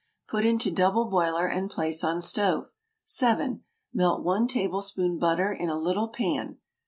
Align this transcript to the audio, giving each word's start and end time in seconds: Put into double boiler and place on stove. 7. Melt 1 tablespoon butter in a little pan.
Put 0.27 0.45
into 0.47 0.71
double 0.71 1.05
boiler 1.05 1.45
and 1.45 1.69
place 1.69 2.03
on 2.03 2.23
stove. 2.23 2.73
7. 3.05 3.63
Melt 3.93 4.23
1 4.23 4.47
tablespoon 4.47 5.19
butter 5.19 5.53
in 5.53 5.69
a 5.69 5.77
little 5.77 6.07
pan. 6.07 6.57